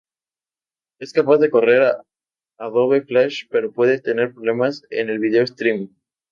[0.97, 1.95] Es capaz de correr
[2.57, 5.89] Adobe Flash, pero puede tener problemas en el vídeo Streaming.